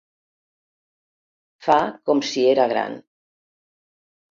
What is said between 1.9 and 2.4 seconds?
com